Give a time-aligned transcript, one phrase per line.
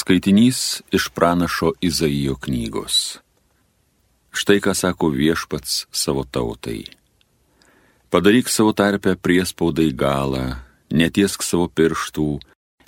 [0.00, 3.18] Skaitinys iš pranašo Izaijo knygos.
[4.32, 6.86] Štai ką sako viešpats savo tautai.
[8.08, 10.56] Padaryk savo tarpę priespaudai galą,
[10.88, 12.30] netiesk savo pirštų,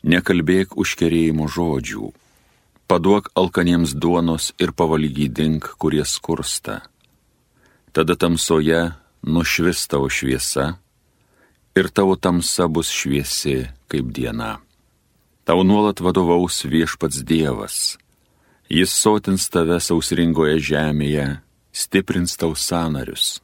[0.09, 2.09] nekalbėk užkerėjimo žodžių.
[2.89, 6.81] Paduok alkaniems duonos ir pavalgydink, kurie skursta.
[7.93, 8.89] Tada tamsoje
[9.21, 10.79] nušvis tavo šviesa
[11.77, 14.63] ir tavo tamsa bus šviesi kaip diena.
[15.45, 17.99] Tau nuolat vadovaus viešpats Dievas.
[18.71, 21.25] Jis sotins tave sausringoje žemėje,
[21.75, 23.41] stiprins tau sanarius.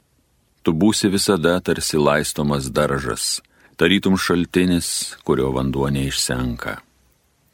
[0.63, 3.41] Tu būsi visada tarsi laistomas daržas,
[3.75, 6.77] tarytum šaltinis, kurio vanduo neišsenka.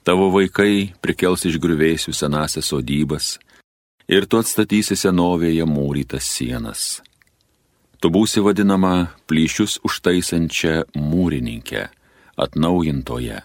[0.05, 3.39] Tavo vaikai prikels iš griuvėsių senasias sodybas
[4.05, 7.02] ir tu atstatysi senovėje mūrytas sienas.
[7.98, 11.88] Tu būsi vadinama plyšius užtaisančia mūrininkė,
[12.38, 13.41] atnaujintoje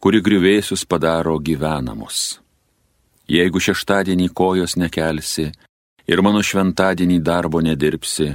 [0.00, 2.40] kuri grįvėsius padaro gyvenamus.
[3.28, 5.50] Jeigu šeštadienį kojos nekelsi
[6.08, 8.32] ir mano šventadienį darbo nedirbsi,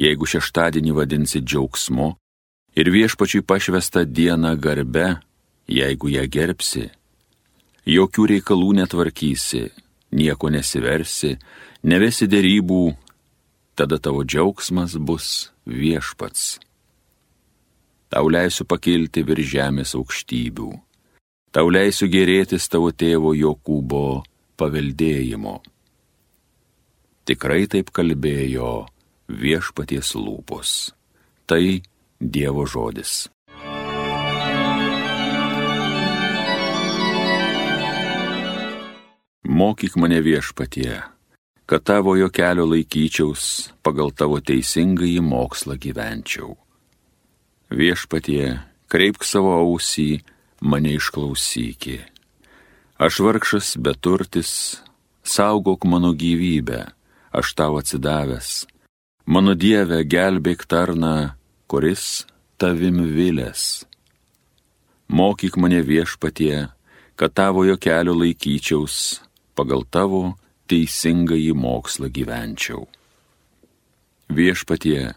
[0.00, 2.08] jeigu šeštadienį vadinsi džiaugsmu
[2.80, 5.18] ir viešpačiui pašvestą dieną garbe,
[5.68, 6.88] jeigu ją gerbsi,
[7.86, 9.66] jokių reikalų netvarkysi,
[10.16, 11.36] nieko nesiversi,
[11.84, 12.82] nevesi dėrybų,
[13.76, 16.56] tada tavo džiaugsmas bus viešpats.
[18.08, 20.85] Tau leisiu pakilti virš žemės aukštybių
[21.56, 24.20] tau leisiu gerėtis tavo tėvo Jokūbo
[24.60, 25.54] paveldėjimo.
[27.24, 28.72] Tikrai taip kalbėjo
[29.32, 30.74] viešpaties lūpos.
[31.48, 31.62] Tai
[32.20, 33.14] Dievo žodis.
[39.48, 41.00] Mokyk mane viešpatie,
[41.64, 46.52] kad tavo jo kelio laikyčiaus, pagal tavo teisingąjį mokslą gyvenčiau.
[47.72, 48.58] Viešpatie,
[48.92, 50.10] kreipk savo ausį
[50.60, 52.00] mane išklausyki.
[52.98, 54.80] Aš vargšas beturtis,
[55.22, 56.86] saugok mano gyvybę,
[57.32, 58.64] aš tau atsidavęs.
[59.26, 61.34] Mano Dieve, gelbėk tarną,
[61.68, 62.24] kuris
[62.56, 63.84] tavim vilės.
[65.12, 66.70] Mokyk mane viešpatie,
[67.18, 69.20] kad tavojo kelio laikyčiaus,
[69.54, 70.36] pagal tavo
[70.70, 72.86] teisingąjį mokslą gyvenčiau.
[74.32, 75.12] Viešpatie,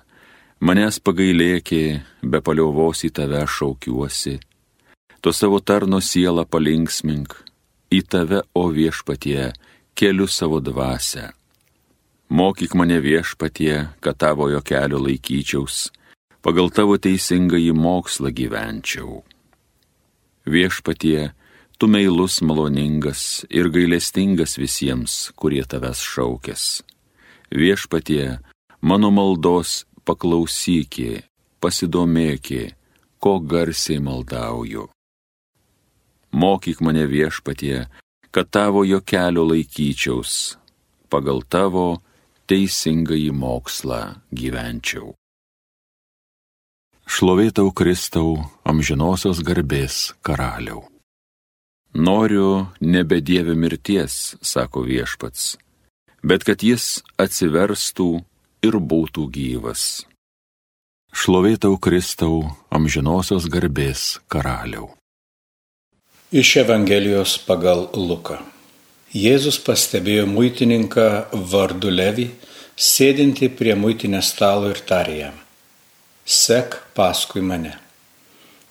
[0.59, 4.40] manęs pagailėki, be paliovos į tave šaukiuosi
[5.22, 7.35] tu savo tarno sielą palinksmink,
[7.91, 9.52] į tave, o viešpatie,
[9.97, 11.30] keliu savo dvasę.
[12.30, 15.90] Mokyk mane viešpatie, kad tavojo kelio laikyčiaus,
[16.46, 19.24] pagal tavo teisingąjį mokslą gyvenčiau.
[20.46, 21.34] Viešpatie,
[21.78, 26.63] tu meilus maloningas ir gailestingas visiems, kurie tavęs šaukės.
[27.50, 28.38] Viešpatie,
[28.81, 31.25] mano maldos paklausykė,
[31.59, 32.63] pasidomėkė,
[33.19, 34.88] ko garsiai maldauju.
[36.31, 37.88] Mokyk mane viešpatie,
[38.31, 40.57] kad tavo jo kelio laikyčiaus,
[41.09, 42.01] pagal tavo
[42.50, 44.01] teisingąjį mokslą
[44.34, 45.13] gyvenčiau.
[47.09, 50.85] Šlovėtau Kristau, amžinosios garbės karaliau.
[51.97, 55.56] Noriu nebe Dieve mirties, sako viešpats,
[56.22, 58.12] bet kad jis atsiverstų
[58.62, 60.06] ir būtų gyvas.
[61.09, 64.94] Šlovėtau Kristau, amžinosios garbės karaliau.
[66.31, 68.35] Iš Evangelijos pagal Luką.
[69.17, 71.06] Jėzus pastebėjo muitininką
[71.50, 72.28] vardu Levi,
[72.78, 75.39] sėdinti prie muitinės stalo ir tarė jam.
[76.29, 77.72] Sek paskui mane.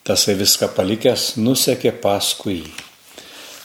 [0.06, 2.70] Tasai viską palikęs nusekė paskui jį.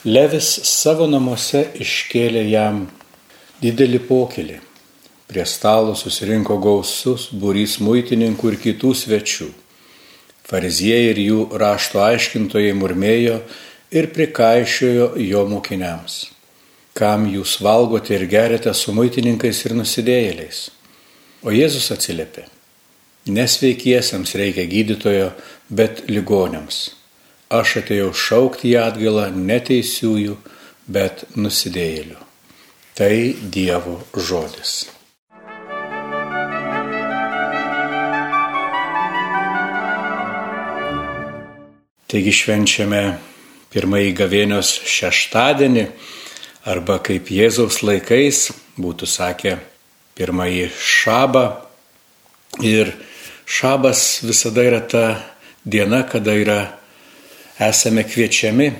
[0.09, 2.87] Levis savo namuose iškėlė jam
[3.61, 4.55] didelį pokelį.
[5.29, 9.51] Prie stalo susirinko gausus būrys muitininkų ir kitų svečių.
[10.49, 13.37] Fariziejai ir jų rašto aiškintojai murmėjo,
[13.93, 16.23] ir prikaišiojo jo mokiniams.
[16.97, 20.65] Kam jūs valgote ir geriate su muitininkais ir nusidėjėliais?
[21.45, 22.47] O Jėzus atsiliepė.
[23.33, 25.29] Nesveikiesiems reikia gydytojo,
[25.69, 26.83] bet ligonėms.
[27.53, 30.37] Aš atėjau šaukti į atgalą neteisiųjų,
[30.89, 32.17] bet nusidėjėlių.
[32.97, 33.13] Tai
[33.53, 34.73] Dievo žodis.
[42.13, 43.05] Taigi švenčiame
[43.73, 45.87] pirmąjį gavėnios šeštadienį,
[46.69, 49.57] arba kaip Jėzaus laikais būtų sakę
[50.17, 51.45] pirmąjį šabą.
[52.63, 52.93] Ir
[53.49, 55.05] šabas visada yra ta
[55.65, 56.59] diena, kada yra,
[57.59, 58.71] esame kviečiami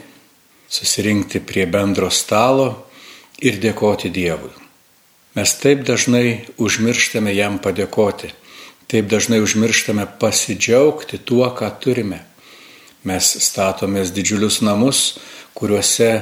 [0.73, 2.67] susirinkti prie bendro stalo
[3.41, 4.53] ir dėkoti Dievui.
[5.33, 8.29] Mes taip dažnai užmirštame jam padėkoti,
[8.89, 12.21] taip dažnai užmirštame pasidžiaugti tuo, ką turime.
[13.03, 15.17] Mes statomės didžiulius namus,
[15.57, 16.21] kuriuose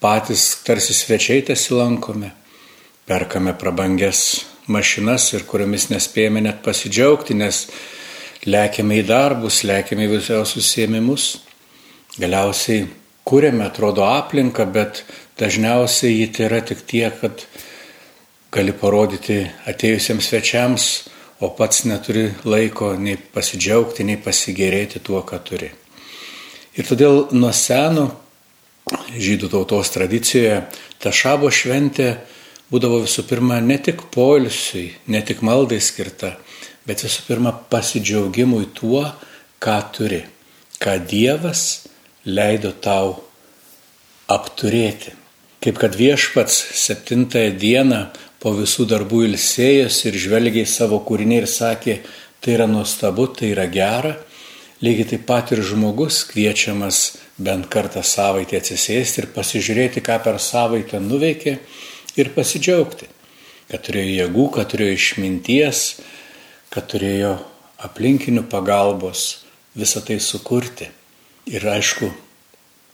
[0.00, 2.30] patys tarsi svečiai tesilankome,
[3.04, 7.66] perkame prabangias mašinas ir kuriomis nespėjame net pasidžiaugti, nes
[8.48, 11.26] lėkiame į darbus, lėkiame į visokiausius užsiemimus.
[12.16, 12.86] Galiausiai
[13.28, 15.04] kūrėme, atrodo, aplinką, bet
[15.40, 17.44] dažniausiai ji tai yra tik tiek, kad
[18.52, 20.88] gali parodyti atėjusiems svečiams,
[21.42, 25.72] o pats neturi laiko nei pasidžiaugti, nei pasigėrėti tuo, ką turi.
[26.72, 28.08] Ir todėl nuo seno
[29.12, 30.62] žydų tautos tradicijoje
[31.02, 32.14] ta šabo šventė
[32.72, 36.36] būdavo visų pirma ne tik poilsiui, ne tik maldai skirta,
[36.88, 39.04] bet visų pirma pasidžiaugimui tuo,
[39.62, 40.22] ką turi,
[40.80, 41.84] ką Dievas
[42.24, 43.18] leido tau
[44.32, 45.12] apturėti.
[45.62, 48.00] Kaip kad viešpats septintąją dieną
[48.42, 52.00] po visų darbų ilsėjęs ir žvelgiai savo kūrinį ir sakė,
[52.42, 54.16] tai yra nuostabu, tai yra gera,
[54.82, 56.98] lygiai taip pat ir žmogus kviečiamas
[57.38, 61.56] bent kartą savaitę atsisėsti ir pasižiūrėti, ką per savaitę nuveikė
[62.18, 63.06] ir pasidžiaugti,
[63.70, 65.84] kad turėjo jėgų, kad turėjo išminties,
[66.72, 67.36] kad turėjo
[67.86, 69.44] aplinkinių pagalbos
[69.78, 70.90] visą tai sukurti.
[71.50, 72.10] Ir aišku,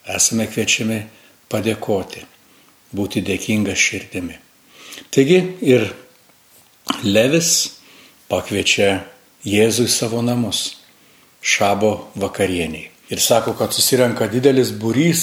[0.08, 1.02] esame kviečiami
[1.52, 2.22] padėkoti,
[2.96, 4.38] būti dėkinga širdimi.
[5.12, 5.88] Taigi ir
[7.04, 7.78] Levis
[8.28, 9.02] pakviečia
[9.44, 10.77] Jėzų į savo namus
[11.48, 12.90] šabo vakarieniai.
[13.08, 15.22] Ir sako, kad susirenka didelis būrys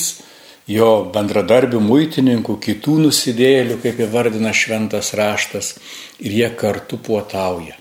[0.65, 5.75] jo bendradarbių muitininkų, kitų nusidėjėlių, kaip įvardina šventas raštas,
[6.17, 7.77] ir jie kartu puotauja.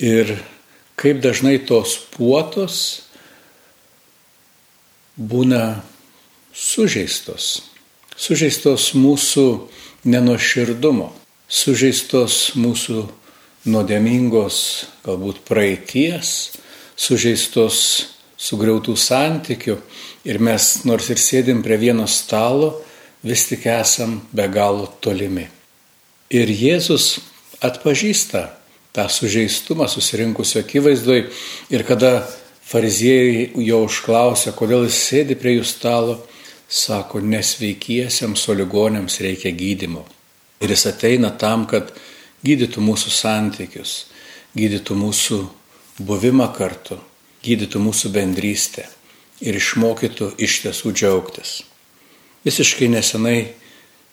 [0.00, 0.38] Ir
[0.96, 2.78] kaip dažnai tos puotos
[5.20, 5.82] būna
[6.56, 7.68] sužeistos.
[8.16, 9.46] Sužeistos mūsų
[10.08, 11.10] nenoširdumo,
[11.48, 13.04] sužeistos mūsų
[13.68, 14.58] nuodėmingos
[15.04, 16.56] galbūt praeities,
[17.02, 17.78] sužeistos
[18.38, 19.76] sugriautų santykių
[20.28, 22.76] ir mes nors ir sėdim prie vieno stalo,
[23.22, 25.46] vis tik esam be galo tolimi.
[26.32, 27.20] Ir Jėzus
[27.62, 28.48] atpažįsta
[28.92, 31.26] tą sužeistumą susirinkusio akivaizdoj
[31.72, 32.22] ir kada
[32.72, 36.18] fariziejai jo užklausė, kodėl jis sėdi prie jų stalo,
[36.72, 40.06] sako, nesveikiesiems, o ligonėms reikia gydimo.
[40.62, 41.90] Ir jis ateina tam, kad
[42.46, 43.96] gydytų mūsų santykius,
[44.56, 45.40] gydytų mūsų
[46.06, 46.98] buvimą kartu,
[47.42, 48.86] gydytų mūsų bendrystę
[49.42, 51.60] ir išmokytų iš tiesų džiaugtis.
[52.46, 53.52] Visiškai nesenai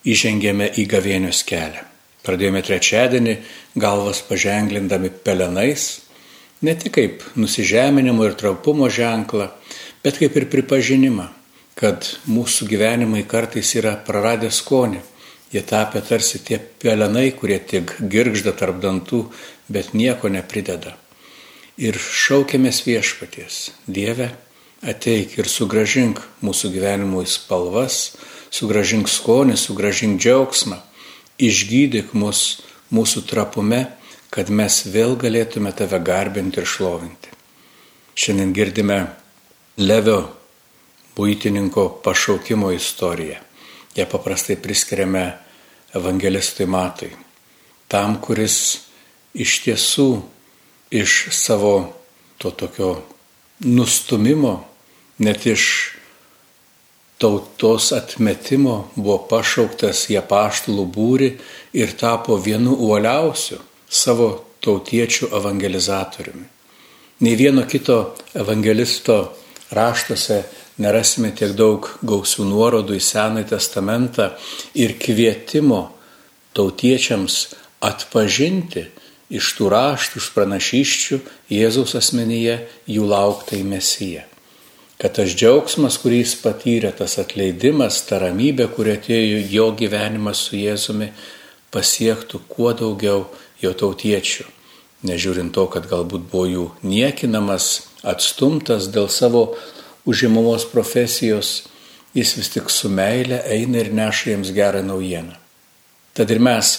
[0.06, 1.86] įžengėme į gavėnios kelią.
[2.26, 3.36] Pradėjome trečiadienį
[3.80, 6.02] galvas paženglindami pelenais,
[6.62, 9.50] ne tik kaip nusižeminimo ir traupumo ženklą,
[10.04, 11.30] bet kaip ir pripažinimą,
[11.80, 15.02] kad mūsų gyvenimai kartais yra praradę skonį.
[15.50, 19.24] Jie tapę tarsi tie pelenai, kurie tik girgžda tarp dantų,
[19.72, 20.94] bet nieko neprideda.
[21.80, 24.34] Ir šaukėmės viešpaties, Dieve,
[24.84, 28.18] ateik ir sugražink mūsų gyvenimui spalvas,
[28.52, 30.82] sugražink skonį, sugražink džiaugsmą
[31.40, 32.60] išgydyk mus
[32.92, 33.86] mūsų trapume,
[34.30, 37.32] kad mes vėl galėtume tave garbinti ir šlovinti.
[38.20, 39.00] Šiandien girdime
[39.80, 40.20] Levio
[41.16, 43.40] būtininko pašaukimo istoriją.
[43.96, 45.24] Ją paprastai priskiriame
[45.96, 47.10] evangelistui Matui.
[47.90, 48.58] Tam, kuris
[49.34, 50.10] iš tiesų
[50.92, 51.94] iš savo
[52.38, 53.02] to tokio
[53.60, 54.66] nustumimo,
[55.18, 55.94] net iš
[57.20, 61.34] tautos atmetimo buvo pašauktas į apaštalų būrį
[61.76, 64.30] ir tapo vienu uoliausiu savo
[64.64, 66.48] tautiečių evangelizatoriumi.
[67.20, 69.18] Nei vieno kito evangelisto
[69.76, 70.44] raštuose
[70.80, 74.30] nerasime tiek daug gausių nuorodų į Senąjį testamentą
[74.80, 75.82] ir kvietimo
[76.56, 77.42] tautiečiams
[77.84, 78.86] atpažinti
[79.30, 81.22] iš tų raštų, iš pranašyščių
[81.54, 82.60] Jėzaus asmenyje
[82.90, 84.26] jų lauktai mesiją
[85.00, 90.60] kad tas džiaugsmas, kurį jis patyrė, tas atleidimas, ta ramybė, kuri atėjo jo gyvenimas su
[90.60, 91.14] Jėzumi,
[91.72, 93.24] pasiektų kuo daugiau
[93.64, 94.50] jo tautiečių.
[95.08, 99.54] Nežiūrint to, kad galbūt buvo jų niekinamas, atstumtas dėl savo
[100.10, 101.70] užimamos profesijos,
[102.12, 105.38] jis vis tik su meile eina ir neša jiems gerą naujieną.
[106.12, 106.74] Tad ir mes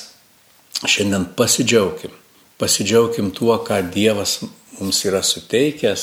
[0.85, 2.13] šiandien pasidžiaugim,
[2.61, 4.41] pasidžiaugim tuo, ką Dievas
[4.79, 6.03] mums yra suteikęs,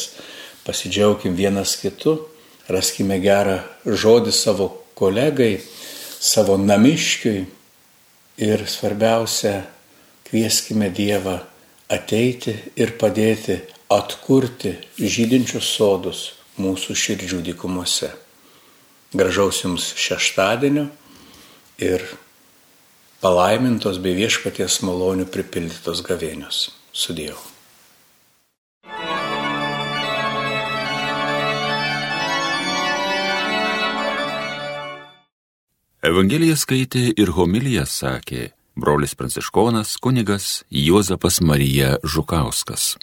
[0.65, 2.17] pasidžiaugim vienas kitu,
[2.67, 5.59] raskime gerą žodį savo kolegai,
[6.19, 7.45] savo namiškiui
[8.41, 9.61] ir svarbiausia,
[10.27, 11.37] kvieskime Dievą
[11.93, 13.61] ateiti ir padėti
[13.93, 16.23] atkurti žydinčius sodus
[16.59, 18.09] mūsų širdžių dykumose.
[19.15, 20.89] Gražaus jums šeštadienio
[21.79, 22.03] ir
[23.21, 26.67] palaimintos bei viešpaties malonių pripildytos gavėnios.
[26.93, 27.37] Sudėjau.
[36.07, 42.95] Evangeliją skaitė ir homiliją sakė brolis pranciškonas kunigas Juozapas Marija Žukauskas.